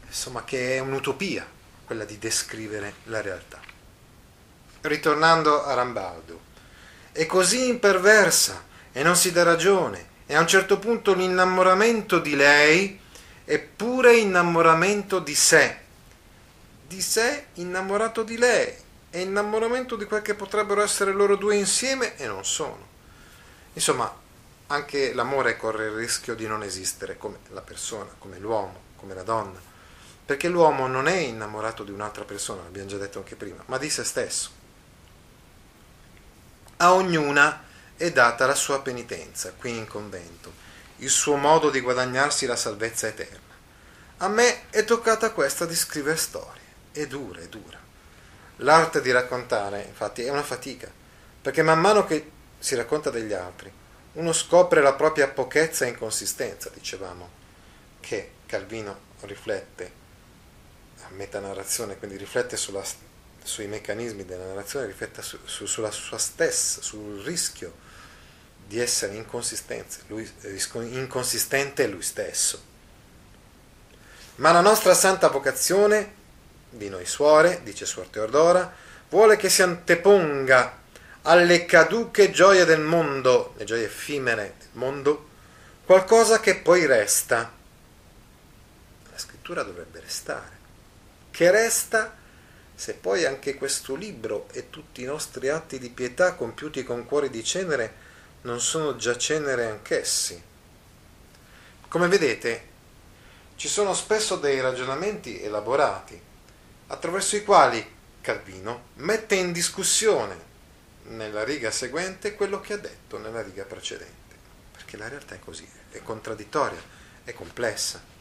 [0.07, 1.46] insomma che è un'utopia
[1.85, 3.61] quella di descrivere la realtà.
[4.83, 6.40] Ritornando a Rambaldo,
[7.12, 12.35] è così imperversa e non si dà ragione, e a un certo punto l'innamoramento di
[12.35, 13.00] lei
[13.44, 15.85] è pure innamoramento di sé
[16.87, 18.72] di sé innamorato di lei
[19.11, 22.95] e innamoramento di quel che potrebbero essere loro due insieme e non sono.
[23.73, 24.14] Insomma,
[24.69, 29.23] anche l'amore corre il rischio di non esistere come la persona, come l'uomo, come la
[29.23, 29.61] donna,
[30.25, 33.88] perché l'uomo non è innamorato di un'altra persona, l'abbiamo già detto anche prima, ma di
[33.88, 34.51] se stesso.
[36.79, 37.64] A ognuna
[37.97, 40.53] è data la sua penitenza qui in convento,
[40.99, 43.55] il suo modo di guadagnarsi la salvezza eterna.
[44.19, 46.64] A me è toccata questa di scrivere storie
[47.01, 47.79] è dura, è dura.
[48.57, 50.90] L'arte di raccontare, infatti, è una fatica,
[51.42, 53.71] perché man mano che si racconta degli altri,
[54.12, 57.29] uno scopre la propria pochezza e inconsistenza, dicevamo,
[58.01, 59.92] che Calvino riflette
[61.03, 62.83] a metanarrazione, quindi riflette sulla,
[63.42, 67.85] sui meccanismi della narrazione, riflette su, su, sulla sua stessa, sul rischio
[68.66, 69.14] di essere
[70.07, 70.29] lui,
[70.73, 72.75] inconsistente lui stesso.
[74.37, 76.15] Ma la nostra santa vocazione
[76.68, 78.72] di noi suore, dice Suor Teodora,
[79.09, 80.85] vuole che si anteponga
[81.22, 85.29] alle caduche gioie del mondo, le gioie effimere del mondo,
[85.85, 87.52] qualcosa che poi resta.
[89.11, 90.55] La scrittura dovrebbe restare.
[91.31, 92.14] Che resta
[92.74, 97.31] se poi anche questo libro e tutti i nostri atti di pietà compiuti con cuori
[97.31, 98.05] di cenere
[98.42, 100.40] non sono già cenere anch'essi.
[101.88, 102.74] Come vedete,
[103.57, 106.25] ci sono spesso dei ragionamenti elaborati
[106.88, 110.55] attraverso i quali Calvino mette in discussione
[111.05, 114.35] nella riga seguente quello che ha detto nella riga precedente,
[114.72, 116.83] perché la realtà è così, è contraddittoria,
[117.25, 118.14] è complessa.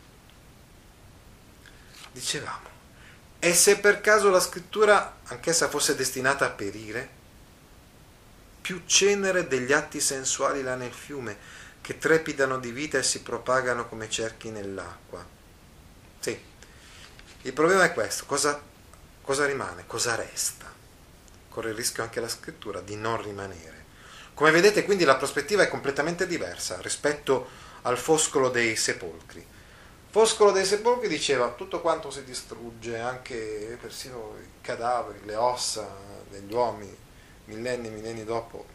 [2.11, 2.69] dicevamo,
[3.39, 7.09] e se per caso la scrittura, anch'essa fosse destinata a perire,
[8.61, 11.37] più cenere degli atti sensuali là nel fiume,
[11.81, 15.34] che trepidano di vita e si propagano come cerchi nell'acqua.
[17.45, 18.59] Il problema è questo, cosa,
[19.21, 20.65] cosa rimane, cosa resta?
[21.47, 23.85] Corre il rischio anche la scrittura di non rimanere.
[24.33, 27.47] Come vedete quindi la prospettiva è completamente diversa rispetto
[27.83, 29.45] al foscolo dei sepolcri.
[30.09, 35.87] Foscolo dei sepolcri diceva tutto quanto si distrugge, anche persino i cadaveri, le ossa
[36.27, 36.97] degli uomini,
[37.45, 38.65] millenni e millenni dopo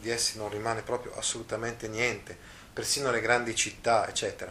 [0.00, 2.34] di essi non rimane proprio assolutamente niente,
[2.72, 4.50] persino le grandi città, eccetera.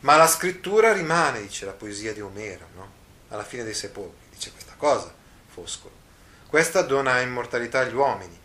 [0.00, 2.93] Ma la scrittura rimane, dice la poesia di Omero, no?
[3.34, 5.12] Alla fine dei sepolcri, dice questa cosa,
[5.52, 6.02] Foscolo.
[6.46, 8.40] Questa dona immortalità agli uomini.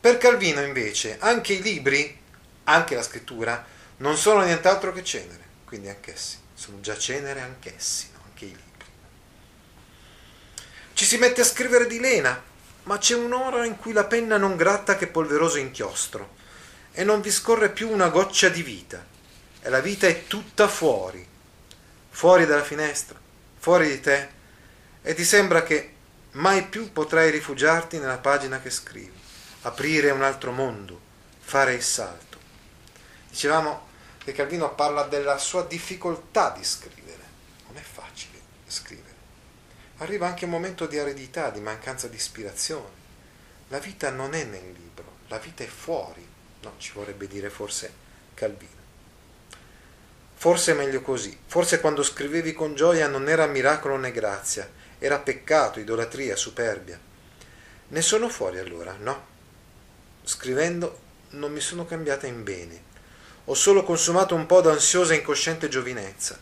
[0.00, 2.18] Per Calvino invece anche i libri,
[2.64, 3.64] anche la scrittura,
[3.98, 8.20] non sono nient'altro che cenere, quindi anch'essi sono già cenere anch'essi, no?
[8.24, 8.62] anche i libri.
[10.94, 12.42] Ci si mette a scrivere di lena,
[12.84, 16.34] ma c'è un'ora in cui la penna non gratta che polveroso inchiostro
[16.92, 19.04] e non vi scorre più una goccia di vita
[19.60, 21.26] e la vita è tutta fuori,
[22.08, 23.20] fuori dalla finestra,
[23.66, 24.28] fuori di te
[25.02, 25.94] e ti sembra che
[26.34, 29.12] mai più potrai rifugiarti nella pagina che scrivi,
[29.62, 31.00] aprire un altro mondo,
[31.40, 32.38] fare il salto.
[33.28, 37.24] Dicevamo che Calvino parla della sua difficoltà di scrivere.
[37.66, 39.16] Non è facile scrivere.
[39.96, 42.94] Arriva anche un momento di aridità, di mancanza di ispirazione.
[43.66, 46.24] La vita non è nel libro, la vita è fuori.
[46.60, 47.92] No, ci vorrebbe dire forse
[48.32, 48.75] Calvino.
[50.36, 51.36] Forse è meglio così.
[51.46, 56.98] Forse quando scrivevi con gioia non era miracolo né grazia, era peccato, idolatria, superbia.
[57.88, 59.34] Ne sono fuori allora, no?
[60.22, 62.94] Scrivendo non mi sono cambiata in bene
[63.48, 66.36] ho solo consumato un po' d'ansiosa e incosciente giovinezza.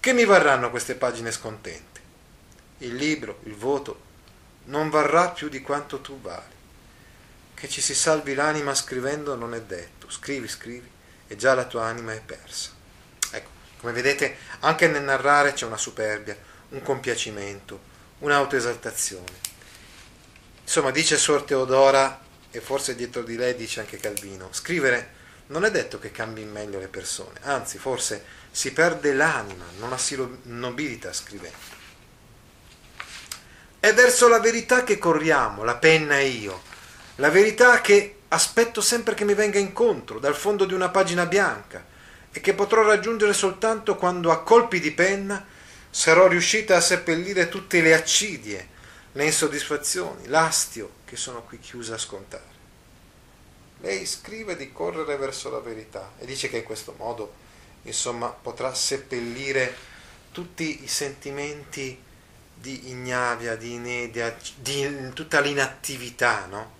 [0.00, 2.00] Che mi varranno queste pagine scontente?
[2.78, 4.00] Il libro, il voto,
[4.64, 6.52] non varrà più di quanto tu vali.
[7.54, 10.10] Che ci si salvi l'anima scrivendo non è detto.
[10.10, 10.90] Scrivi, scrivi,
[11.28, 12.73] e già la tua anima è persa.
[13.84, 16.34] Come vedete, anche nel narrare c'è una superbia,
[16.70, 17.78] un compiacimento,
[18.20, 19.52] un'autoesaltazione.
[20.62, 22.18] Insomma, dice Suor Teodora,
[22.50, 25.12] e forse dietro di lei dice anche Calvino, scrivere
[25.48, 29.90] non è detto che cambi in meglio le persone, anzi forse si perde l'anima, non
[29.90, 31.82] la si nobilita scrivendo.
[33.80, 36.62] È verso la verità che corriamo, la penna e io,
[37.16, 41.92] la verità che aspetto sempre che mi venga incontro dal fondo di una pagina bianca
[42.36, 45.46] e che potrò raggiungere soltanto quando a colpi di penna
[45.88, 48.68] sarò riuscita a seppellire tutte le accidie,
[49.12, 52.52] le insoddisfazioni, l'astio che sono qui chiusa a scontare.
[53.82, 57.34] Lei scrive di correre verso la verità e dice che in questo modo,
[57.82, 59.72] insomma, potrà seppellire
[60.32, 61.96] tutti i sentimenti
[62.52, 66.72] di ignavia, di inedia, di tutta l'inattività, no?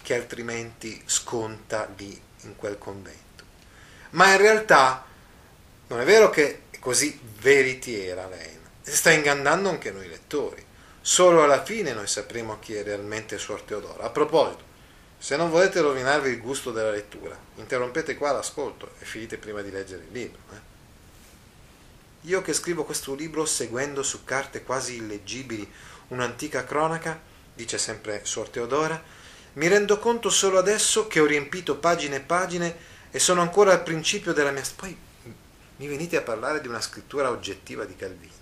[0.00, 3.23] che altrimenti sconta lì in quel convento.
[4.14, 5.04] Ma in realtà
[5.88, 10.64] non è vero che è così veritiera lei, sta ingannando anche noi lettori.
[11.00, 14.04] Solo alla fine noi sapremo chi è realmente Suor Teodora.
[14.04, 14.62] A proposito,
[15.18, 19.70] se non volete rovinarvi il gusto della lettura, interrompete qua l'ascolto e finite prima di
[19.70, 20.40] leggere il libro.
[20.52, 20.72] Eh?
[22.22, 25.70] Io che scrivo questo libro seguendo su carte quasi illeggibili
[26.08, 27.20] un'antica cronaca,
[27.54, 29.02] dice sempre Suor Teodora,
[29.54, 32.76] mi rendo conto solo adesso che ho riempito pagine e pagine
[33.14, 34.64] e sono ancora al principio della mia...
[34.74, 34.98] Poi
[35.76, 38.32] mi venite a parlare di una scrittura oggettiva di Calvino.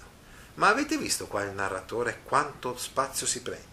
[0.55, 3.67] Ma avete visto qua il narratore quanto spazio si prende?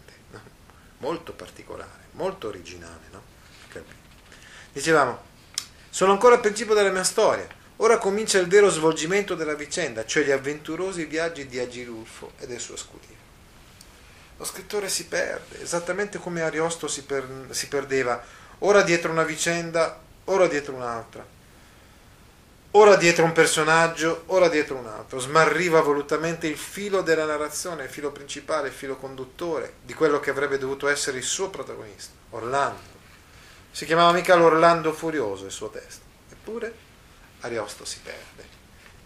[0.98, 3.24] Molto particolare molto originale, no?
[4.74, 5.24] Dicevamo,
[5.90, 10.24] sono ancora al principio della mia storia, ora comincia il vero svolgimento della vicenda, cioè
[10.24, 13.18] gli avventurosi viaggi di Agilulfo e del suo scudiero.
[14.38, 18.22] Lo scrittore si perde, esattamente come Ariosto si, per, si perdeva,
[18.60, 20.00] ora dietro una vicenda,
[20.32, 21.38] ora dietro un'altra
[22.72, 27.90] ora dietro un personaggio, ora dietro un altro, smarriva volutamente il filo della narrazione, il
[27.90, 32.98] filo principale, il filo conduttore di quello che avrebbe dovuto essere il suo protagonista, Orlando.
[33.72, 36.74] Si chiamava mica l'Orlando Furioso il suo testo, eppure
[37.42, 38.58] Ariosto si perde.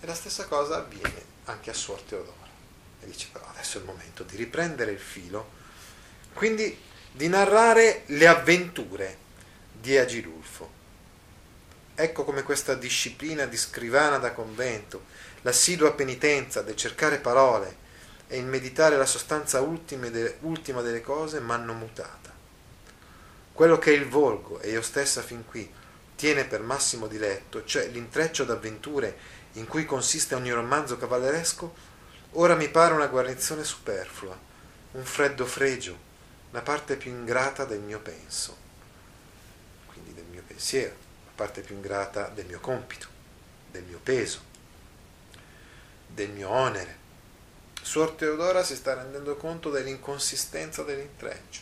[0.02, 2.52] E la stessa cosa avviene anche a Suor Teodora.
[3.00, 5.62] E dice però adesso è il momento di riprendere il filo,
[6.34, 6.78] quindi
[7.12, 9.18] di narrare le avventure
[9.72, 10.82] di Agilulfo
[11.96, 15.04] Ecco come questa disciplina di scrivana da convento,
[15.44, 17.82] l'assidua penitenza del cercare parole
[18.28, 22.34] e il meditare la sostanza ultima delle cose m'hanno mutata.
[23.54, 25.72] Quello che il volgo, e io stessa fin qui,
[26.16, 29.16] tiene per massimo diletto, cioè l'intreccio d'avventure
[29.54, 31.76] in cui consiste ogni romanzo cavalleresco,
[32.32, 34.36] ora mi pare una guarnizione superflua,
[34.94, 35.96] un freddo fregio,
[36.50, 38.58] la parte più ingrata del mio penso,
[39.86, 41.03] quindi del mio pensiero,
[41.44, 43.08] parte più ingrata del mio compito,
[43.70, 44.40] del mio peso,
[46.08, 47.02] del mio onere.
[47.82, 51.60] Suor Teodora si sta rendendo conto dell'inconsistenza dell'intreccio.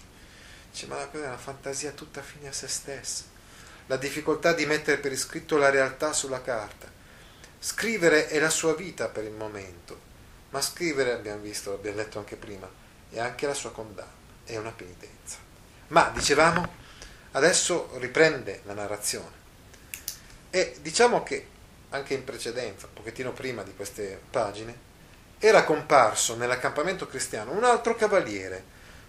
[0.70, 3.24] Dice, ma quella è una fantasia tutta fine a se stessa.
[3.88, 6.88] La difficoltà di mettere per iscritto la realtà sulla carta.
[7.60, 10.00] Scrivere è la sua vita per il momento,
[10.52, 12.70] ma scrivere, abbiamo visto, l'abbiamo letto anche prima,
[13.10, 14.12] è anche la sua condanna,
[14.44, 15.38] è una penitenza.
[15.88, 16.72] Ma, dicevamo,
[17.32, 19.41] adesso riprende la narrazione.
[20.52, 21.48] E diciamo che
[21.90, 24.90] anche in precedenza, un pochettino prima di queste pagine,
[25.40, 28.64] era comparso nell'accampamento cristiano un altro cavaliere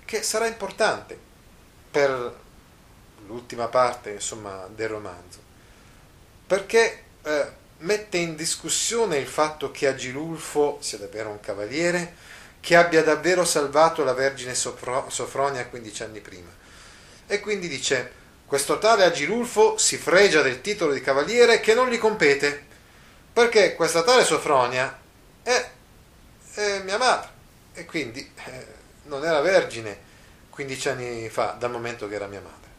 [0.06, 1.18] che sarà importante
[1.90, 2.40] per
[3.26, 5.40] l'ultima parte insomma, del romanzo,
[6.46, 7.46] perché eh,
[7.78, 12.14] mette in discussione il fatto che Agilulfo sia davvero un cavaliere,
[12.60, 16.50] che abbia davvero salvato la Vergine Sofronia 15 anni prima.
[17.26, 18.12] E quindi dice,
[18.52, 22.62] questo tale Agilulfo si fregia del titolo di cavaliere che non gli compete,
[23.32, 24.94] perché questa tale Sofronia
[25.42, 25.70] è,
[26.56, 27.30] è mia madre
[27.72, 28.66] e quindi eh,
[29.04, 29.98] non era vergine
[30.50, 32.70] 15 anni fa, dal momento che era mia madre.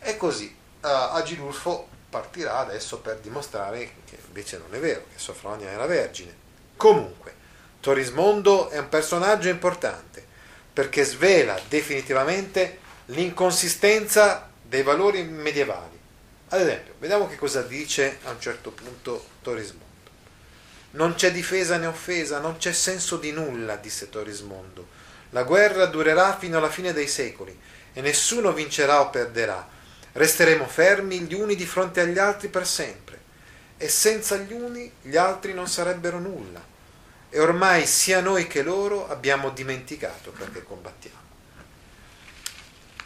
[0.00, 5.70] E così uh, Agilulfo partirà adesso per dimostrare che invece non è vero, che Sofronia
[5.70, 6.36] era vergine.
[6.76, 7.34] Comunque,
[7.80, 10.22] Torismondo è un personaggio importante
[10.70, 15.96] perché svela definitivamente l'inconsistenza dei valori medievali.
[16.48, 19.84] Ad esempio, vediamo che cosa dice a un certo punto Torismondo.
[20.92, 24.88] Non c'è difesa né offesa, non c'è senso di nulla, disse Torismondo.
[25.30, 27.58] La guerra durerà fino alla fine dei secoli
[27.92, 29.68] e nessuno vincerà o perderà.
[30.12, 33.20] Resteremo fermi gli uni di fronte agli altri per sempre
[33.76, 36.64] e senza gli uni gli altri non sarebbero nulla.
[37.28, 41.25] E ormai sia noi che loro abbiamo dimenticato perché combattiamo.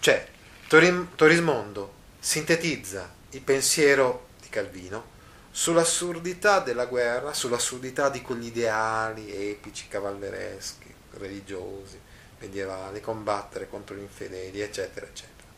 [0.00, 0.26] Cioè,
[0.66, 5.18] Torismondo sintetizza il pensiero di Calvino
[5.50, 12.00] sull'assurdità della guerra, sull'assurdità di quegli ideali epici, cavallereschi, religiosi,
[12.38, 15.48] medievali, combattere contro gli infedeli, eccetera, eccetera.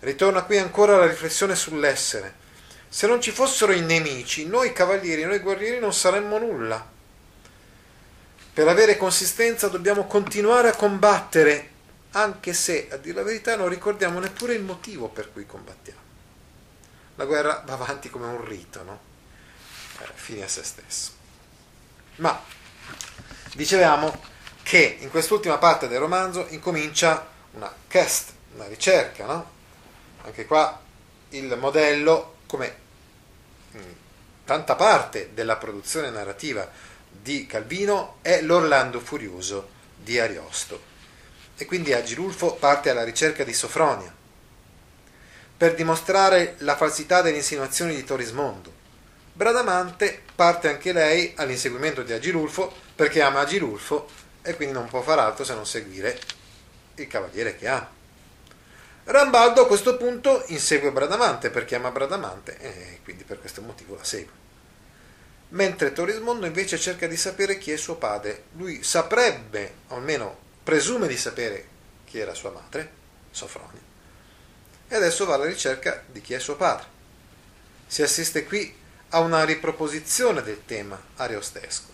[0.00, 2.34] Ritorna qui ancora la riflessione sull'essere.
[2.88, 6.88] Se non ci fossero i nemici, noi cavalieri, noi guerrieri non saremmo nulla.
[8.54, 11.69] Per avere consistenza dobbiamo continuare a combattere,
[12.12, 16.00] anche se, a dire la verità, non ricordiamo neppure il motivo per cui combattiamo.
[17.16, 19.00] La guerra va avanti come un rito, no?
[20.00, 21.12] Eh, fine a se stesso.
[22.16, 22.42] Ma
[23.54, 24.22] dicevamo
[24.62, 29.50] che in quest'ultima parte del romanzo incomincia una quest, una ricerca, no?
[30.22, 30.80] Anche qua
[31.30, 32.88] il modello, come
[34.50, 36.68] tanta parte della produzione narrativa
[37.08, 40.82] di Calvino, è l'Orlando Furioso di Ariosto.
[41.60, 44.10] E quindi Agilulfo parte alla ricerca di Sofronia
[45.58, 48.72] per dimostrare la falsità delle insinuazioni di Torismondo.
[49.34, 54.08] Bradamante parte anche lei all'inseguimento di Agilulfo perché ama Agilulfo
[54.40, 56.18] e quindi non può far altro se non seguire
[56.94, 57.86] il cavaliere che ha.
[59.04, 64.04] Rambaldo a questo punto insegue Bradamante perché ama Bradamante e quindi per questo motivo la
[64.04, 64.32] segue.
[65.50, 68.44] Mentre Torismondo invece cerca di sapere chi è suo padre.
[68.56, 71.66] Lui saprebbe, o almeno presume di sapere
[72.04, 72.92] chi era sua madre,
[73.32, 73.80] Sofronia,
[74.86, 76.86] e adesso va alla ricerca di chi è suo padre.
[77.88, 78.72] Si assiste qui
[79.08, 81.90] a una riproposizione del tema ariostesco,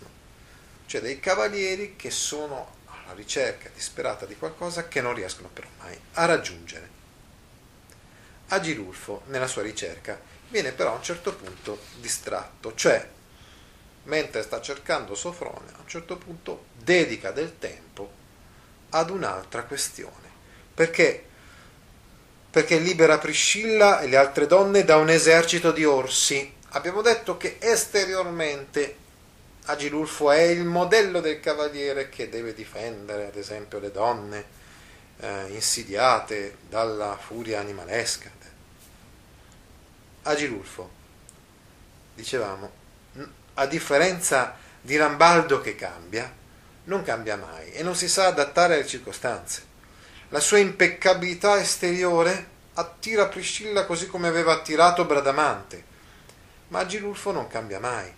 [0.85, 5.99] cioè dei cavalieri che sono alla ricerca disperata di qualcosa che non riescono però mai
[6.13, 6.91] a raggiungere.
[8.49, 10.21] Agilulfo, nella sua ricerca,
[10.51, 13.09] viene però a un certo punto distratto, cioè,
[14.03, 18.25] mentre sta cercando Sofronia, a un certo punto dedica del tempo
[18.97, 20.29] ad un'altra questione.
[20.75, 21.25] Perché?
[22.51, 26.55] Perché libera Priscilla e le altre donne da un esercito di orsi.
[26.71, 28.97] Abbiamo detto che esteriormente
[29.67, 34.45] Agilulfo è il modello del cavaliere che deve difendere, ad esempio, le donne
[35.19, 38.31] eh, insidiate dalla furia animalesca.
[40.23, 40.91] Agilulfo,
[42.15, 42.71] dicevamo,
[43.55, 46.31] a differenza di Rambaldo che cambia,
[46.87, 49.75] non cambia mai e non si sa adattare alle circostanze.
[50.31, 55.85] La sua impeccabilità esteriore attira Priscilla così come aveva attirato Bradamante,
[56.69, 58.13] ma Agilulfo non cambia mai.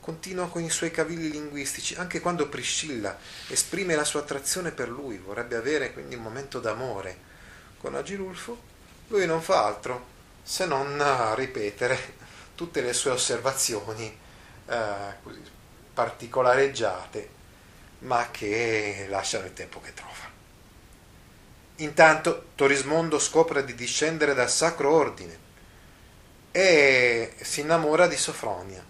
[0.00, 3.18] Continua con i suoi cavilli linguistici, anche quando Priscilla
[3.48, 7.34] esprime la sua attrazione per lui, vorrebbe avere quindi un momento d'amore
[7.78, 8.74] con Agilulfo,
[9.08, 12.14] lui non fa altro se non ripetere
[12.54, 14.16] tutte le sue osservazioni
[14.66, 15.42] eh, così,
[15.92, 17.28] particolareggiate,
[18.00, 20.34] ma che lasciano il tempo che trova.
[21.76, 25.44] Intanto Torismondo scopre di discendere dal Sacro Ordine
[26.50, 28.84] e si innamora di Sofronia,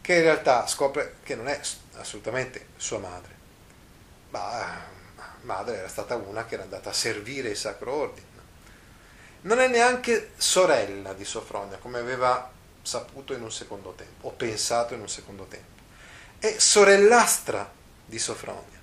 [0.00, 1.60] che in realtà scopre che non è
[1.94, 3.34] assolutamente sua madre,
[4.30, 4.80] ma
[5.42, 8.30] madre era stata una che era andata a servire il Sacro Ordine.
[9.42, 12.48] Non è neanche sorella di Sofronia, come aveva
[12.80, 15.82] saputo in un secondo tempo, o pensato in un secondo tempo.
[16.38, 17.80] È sorellastra
[18.12, 18.78] di Sofronia.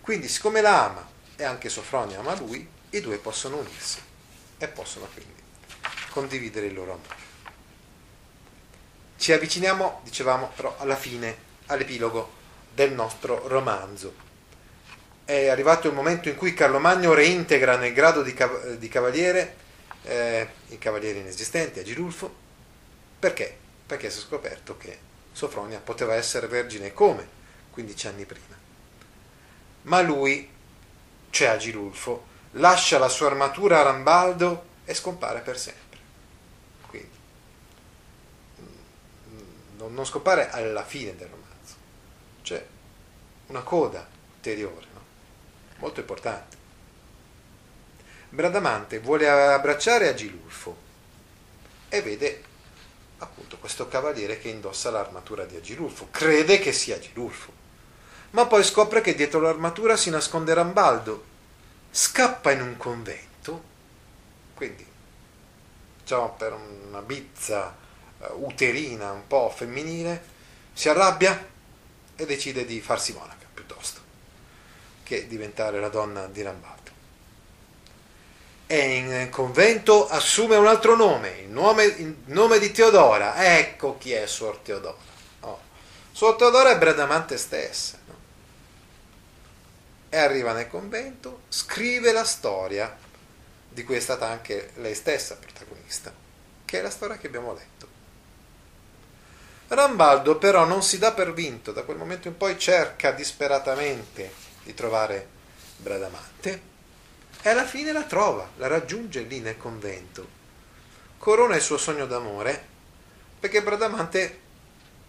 [0.00, 4.00] Quindi, siccome la ama e anche Sofronia ama lui, i due possono unirsi
[4.56, 5.42] e possono quindi
[6.08, 7.24] condividere il loro amore.
[9.18, 11.36] Ci avviciniamo, dicevamo, però alla fine,
[11.66, 12.32] all'epilogo
[12.72, 14.14] del nostro romanzo.
[15.26, 19.56] È arrivato il momento in cui Carlo Magno reintegra nel grado di, cav- di cavaliere
[20.04, 22.34] eh, il cavaliere inesistente, Agilulfo.
[23.18, 23.54] Perché?
[23.84, 24.98] Perché si è scoperto che
[25.32, 27.36] Sofronia poteva essere vergine come
[27.76, 28.56] 15 anni prima.
[29.82, 30.48] Ma lui,
[31.28, 35.98] cioè Agilulfo, lascia la sua armatura a Rambaldo e scompare per sempre.
[36.86, 37.16] Quindi,
[38.60, 41.74] mm, non scompare alla fine del romanzo,
[42.42, 42.66] c'è
[43.48, 45.04] una coda ulteriore, no?
[45.76, 46.56] molto importante.
[48.30, 50.76] Bradamante vuole abbracciare Agilulfo
[51.90, 52.42] e vede
[53.18, 57.64] appunto questo cavaliere che indossa l'armatura di Agilulfo, crede che sia Agilulfo,
[58.36, 61.24] ma poi scopre che dietro l'armatura si nasconde Rambaldo,
[61.90, 63.62] scappa in un convento,
[64.54, 64.86] quindi
[66.00, 67.74] diciamo per una bizza
[68.18, 70.22] uh, uterina un po' femminile,
[70.74, 71.48] si arrabbia
[72.14, 74.00] e decide di farsi monaca piuttosto
[75.02, 76.90] che diventare la donna di Rambaldo
[78.66, 83.56] e in convento assume un altro nome, il nome, il nome di Teodora.
[83.56, 84.96] Ecco chi è Suor Teodora.
[85.40, 85.60] Oh.
[86.10, 88.04] Suor Teodora è Bradamante stessa.
[90.08, 92.96] E arriva nel convento, scrive la storia
[93.68, 96.12] di cui è stata anche lei stessa protagonista,
[96.64, 97.86] che è la storia che abbiamo letto.
[99.68, 104.32] Rambaldo però non si dà per vinto, da quel momento in poi cerca disperatamente
[104.62, 105.28] di trovare
[105.76, 106.74] Bradamante
[107.42, 110.34] e alla fine la trova, la raggiunge lì nel convento.
[111.18, 112.64] Corona il suo sogno d'amore
[113.38, 114.40] perché Bradamante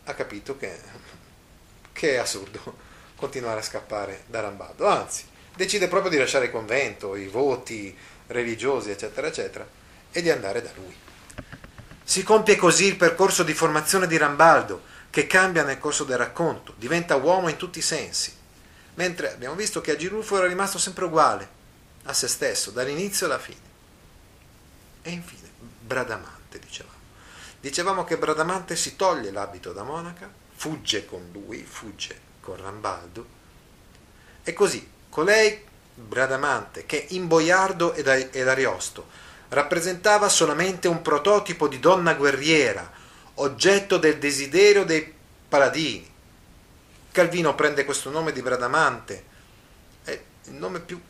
[0.04, 0.80] ha capito che,
[1.94, 2.86] che è assurdo
[3.18, 5.26] continuare a scappare da Rambaldo, anzi
[5.58, 7.98] decide proprio di lasciare il convento, i voti
[8.28, 9.68] religiosi, eccetera, eccetera,
[10.12, 10.96] e di andare da lui.
[12.04, 16.76] Si compie così il percorso di formazione di Rambaldo, che cambia nel corso del racconto,
[16.78, 18.32] diventa uomo in tutti i sensi,
[18.94, 21.56] mentre abbiamo visto che a Girulfo era rimasto sempre uguale,
[22.04, 23.66] a se stesso, dall'inizio alla fine.
[25.02, 25.50] E infine,
[25.82, 26.96] Bradamante, dicevamo.
[27.60, 33.26] Dicevamo che Bradamante si toglie l'abito da monaca, fugge con lui, fugge con Rambaldo,
[34.42, 39.06] e così colei, Bradamante, che in Boiardo ed Ariosto
[39.50, 42.90] rappresentava solamente un prototipo di donna guerriera,
[43.36, 45.14] oggetto del desiderio dei
[45.50, 46.10] paladini.
[47.12, 49.24] Calvino prende questo nome di Bradamante,
[50.06, 51.02] è il nome più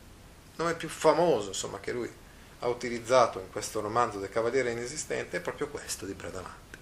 [0.56, 2.10] nome più famoso insomma, che lui
[2.58, 6.78] ha utilizzato in questo romanzo del Cavaliere Inesistente è proprio questo di Bradamante.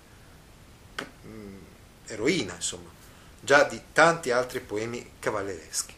[1.27, 1.59] Mm,
[2.07, 2.96] eroina, insomma,
[3.41, 5.95] già di tanti altri poemi cavallereschi.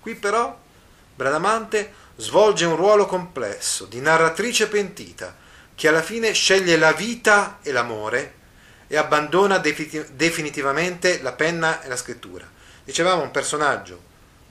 [0.00, 0.64] Qui però
[1.16, 5.34] Bradamante svolge un ruolo complesso di narratrice pentita
[5.74, 8.34] che alla fine sceglie la vita e l'amore
[8.86, 12.48] e abbandona definitivamente la penna e la scrittura.
[12.84, 14.00] Dicevamo un personaggio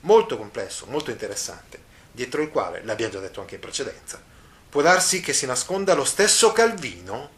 [0.00, 1.80] molto complesso, molto interessante,
[2.10, 4.20] dietro il quale, l'abbiamo già detto anche in precedenza,
[4.68, 7.30] può darsi che si nasconda lo stesso Calvino,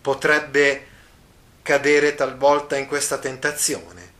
[0.00, 0.86] potrebbe
[1.64, 4.12] cadere talvolta in questa tentazione,